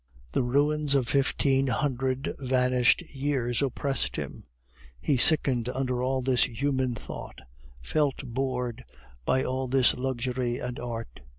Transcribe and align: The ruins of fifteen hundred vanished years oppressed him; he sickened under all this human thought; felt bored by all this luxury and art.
The 0.31 0.41
ruins 0.41 0.95
of 0.95 1.07
fifteen 1.07 1.67
hundred 1.67 2.33
vanished 2.39 3.03
years 3.13 3.61
oppressed 3.61 4.15
him; 4.15 4.45
he 4.99 5.15
sickened 5.15 5.69
under 5.69 6.01
all 6.01 6.23
this 6.23 6.45
human 6.45 6.95
thought; 6.95 7.41
felt 7.83 8.25
bored 8.25 8.83
by 9.25 9.43
all 9.43 9.67
this 9.67 9.93
luxury 9.93 10.57
and 10.57 10.79
art. 10.79 11.19